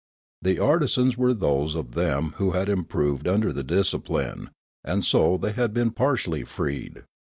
The 0.41 0.57
artisans 0.57 1.15
were 1.15 1.31
those 1.35 1.75
of 1.75 1.91
them 1.91 2.31
who 2.37 2.53
had 2.53 2.69
improved 2.69 3.27
under 3.27 3.53
the 3.53 3.63
discipline, 3.63 4.49
and 4.83 5.05
so 5.05 5.37
they 5.37 5.51
had 5.51 5.75
been 5.75 5.91
partially 5.91 6.43
freed. 6.43 7.03